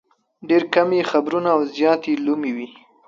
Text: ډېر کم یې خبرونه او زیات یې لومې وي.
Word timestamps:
ډېر 0.49 0.63
کم 0.73 0.89
یې 0.97 1.03
خبرونه 1.11 1.49
او 1.55 1.61
زیات 1.75 2.01
یې 2.09 2.13
لومې 2.25 2.51
وي. 2.55 2.67